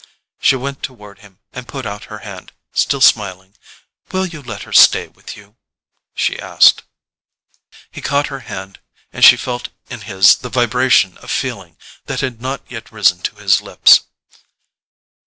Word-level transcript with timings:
She 0.39 0.55
went 0.55 0.81
toward 0.81 1.19
him, 1.19 1.37
and 1.53 1.67
put 1.67 1.85
out 1.85 2.05
her 2.05 2.17
hand, 2.25 2.53
still 2.73 3.01
smiling. 3.01 3.55
"Will 4.11 4.25
you 4.25 4.41
let 4.41 4.63
her 4.63 4.73
stay 4.73 5.05
with 5.07 5.37
you?" 5.37 5.57
she 6.15 6.39
asked. 6.39 6.81
He 7.91 8.01
caught 8.01 8.25
her 8.33 8.39
hand, 8.39 8.79
and 9.13 9.23
she 9.23 9.37
felt 9.37 9.69
in 9.91 10.01
his 10.01 10.37
the 10.37 10.49
vibration 10.49 11.19
of 11.19 11.29
feeling 11.29 11.77
that 12.07 12.21
had 12.21 12.41
not 12.41 12.63
yet 12.67 12.91
risen 12.91 13.21
to 13.21 13.35
his 13.35 13.61
lips. 13.61 13.99